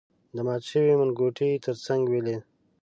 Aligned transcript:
د 0.35 0.37
مات 0.47 0.61
شوی 0.71 0.93
منګوټي 0.99 1.49
تر 1.65 1.75
څنګ 1.85 2.01
ولید. 2.09 2.41